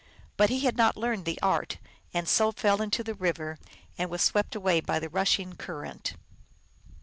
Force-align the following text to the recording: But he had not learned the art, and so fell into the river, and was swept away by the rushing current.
But 0.35 0.49
he 0.49 0.61
had 0.61 0.77
not 0.77 0.97
learned 0.97 1.25
the 1.25 1.37
art, 1.43 1.77
and 2.11 2.27
so 2.27 2.51
fell 2.51 2.81
into 2.81 3.03
the 3.03 3.13
river, 3.13 3.59
and 3.99 4.09
was 4.09 4.23
swept 4.23 4.55
away 4.55 4.81
by 4.81 4.97
the 4.97 5.09
rushing 5.09 5.53
current. 5.53 6.15